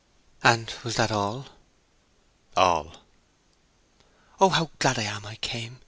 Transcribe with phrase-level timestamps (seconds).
[0.43, 1.45] "And was that all?"
[2.57, 3.01] "All."
[4.39, 5.77] "Oh, how glad I am I came!"